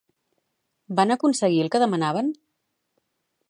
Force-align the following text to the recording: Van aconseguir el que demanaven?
Van 1.01 1.15
aconseguir 1.17 1.61
el 1.67 1.71
que 1.77 1.83
demanaven? 1.87 2.33